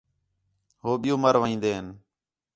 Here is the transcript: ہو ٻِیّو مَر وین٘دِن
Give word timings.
ہو 0.83 0.91
ٻِیّو 1.01 1.15
مَر 1.23 1.35
وین٘دِن 1.41 1.85